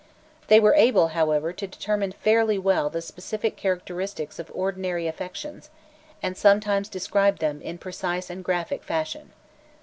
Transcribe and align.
They 0.47 0.59
were 0.59 0.73
able, 0.73 1.09
however, 1.09 1.53
to 1.53 1.67
determine 1.67 2.11
fairly 2.11 2.57
well 2.57 2.89
the 2.89 3.03
specific 3.03 3.55
characteristics 3.55 4.39
of 4.39 4.49
ordinary 4.51 5.05
affections, 5.05 5.69
and 6.23 6.35
sometimes 6.35 6.89
described 6.89 7.37
them 7.37 7.61
in 7.61 7.75
a 7.75 7.77
precise 7.77 8.31
and 8.31 8.43
graphic 8.43 8.83
fashion. 8.83 9.31